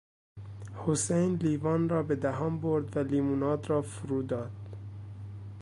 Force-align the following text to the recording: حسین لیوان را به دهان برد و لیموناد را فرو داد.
حسین 0.85 1.29
لیوان 1.41 1.89
را 1.89 2.03
به 2.03 2.15
دهان 2.15 2.59
برد 2.59 2.97
و 2.97 2.99
لیموناد 2.99 3.69
را 3.69 3.81
فرو 3.81 4.23
داد. 4.23 4.51